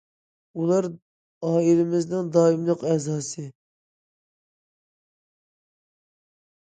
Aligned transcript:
ئۇلار 0.61 0.85
ئائىلىمىزنىڭ 1.49 2.31
دائىملىق 2.37 2.85
ئەزاسى. 2.93 3.45